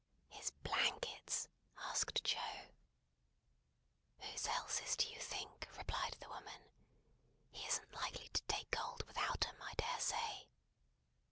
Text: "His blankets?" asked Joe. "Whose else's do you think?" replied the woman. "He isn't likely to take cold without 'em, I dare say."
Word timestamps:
"His 0.29 0.49
blankets?" 0.63 1.47
asked 1.77 2.23
Joe. 2.23 2.69
"Whose 4.17 4.47
else's 4.47 4.95
do 4.95 5.07
you 5.07 5.19
think?" 5.19 5.67
replied 5.77 6.13
the 6.19 6.27
woman. 6.29 6.71
"He 7.51 7.67
isn't 7.67 7.93
likely 7.93 8.29
to 8.29 8.41
take 8.47 8.71
cold 8.71 9.03
without 9.05 9.45
'em, 9.47 9.61
I 9.61 9.75
dare 9.75 9.99
say." 9.99 10.49